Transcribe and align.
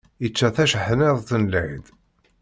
Ičča 0.25 0.47
tajeḥniḍt 0.55 1.29
n 1.41 1.43
lɛid. 1.53 1.85